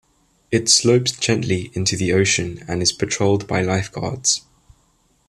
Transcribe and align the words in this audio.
It 0.49 0.67
slopes 0.67 1.11
gently 1.11 1.69
into 1.75 1.95
the 1.95 2.11
ocean 2.11 2.63
and 2.67 2.81
is 2.81 2.91
patrolled 2.91 3.45
by 3.45 3.61
Life 3.61 3.91
guards. 3.91 4.41